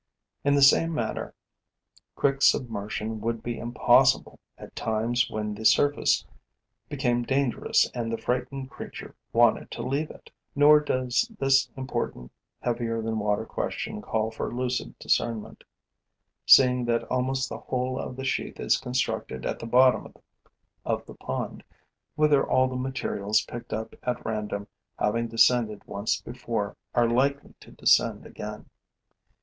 [0.43, 1.35] In the same manner,
[2.15, 6.25] quick submersion would be impossible at times when the surface
[6.89, 10.31] became dangerous and the frightened creature wanted to leave it.
[10.55, 15.63] Nor does this important heavier than water question call for lucid discernment,
[16.47, 20.15] seeing that almost the whole of the sheath is constructed at the bottom
[20.83, 21.63] of the pond,
[22.15, 27.69] whither all the materials picked up at random, having descended once before, are likely to
[27.69, 28.67] descend again.